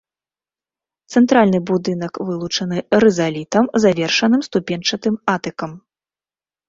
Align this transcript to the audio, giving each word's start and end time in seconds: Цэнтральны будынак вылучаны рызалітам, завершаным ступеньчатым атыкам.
Цэнтральны 1.15 1.59
будынак 1.71 2.13
вылучаны 2.29 2.77
рызалітам, 3.05 3.65
завершаным 3.87 4.41
ступеньчатым 4.51 5.15
атыкам. 5.39 5.71